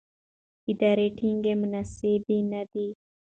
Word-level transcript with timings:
اداري 0.71 1.07
ټاکنې 1.17 1.53
مناسبې 1.61 2.37
نه 2.51 2.61
دي. 2.71 2.87